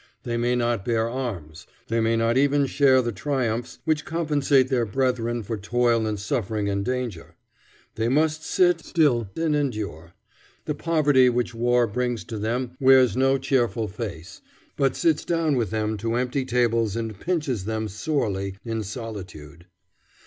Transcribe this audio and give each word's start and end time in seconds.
They 0.23 0.35
may 0.35 0.55
not 0.55 0.83
bear 0.83 1.07
arms. 1.07 1.67
They 1.87 1.99
may 1.99 2.15
not 2.15 2.35
even 2.35 2.65
share 2.65 3.03
the 3.03 3.11
triumphs 3.11 3.77
which 3.85 4.03
compensate 4.03 4.69
their 4.69 4.83
brethren 4.83 5.43
for 5.43 5.57
toil 5.57 6.07
and 6.07 6.19
suffering 6.19 6.67
and 6.67 6.83
danger. 6.83 7.35
They 7.93 8.07
must 8.09 8.43
sit 8.43 8.79
still 8.81 9.29
and 9.35 9.55
endure. 9.55 10.13
The 10.65 10.73
poverty 10.73 11.29
which 11.29 11.53
war 11.53 11.85
brings 11.85 12.23
to 12.23 12.39
them 12.39 12.71
wears 12.79 13.15
no 13.15 13.37
cheerful 13.37 13.87
face, 13.87 14.41
but 14.75 14.95
sits 14.95 15.23
down 15.23 15.55
with 15.55 15.69
them 15.69 15.97
to 15.97 16.15
empty 16.15 16.45
tables 16.45 16.95
and 16.95 17.19
pinches 17.19 17.65
them 17.65 17.87
sorely 17.87 18.57
in 18.65 18.81
solitude. 18.81 19.67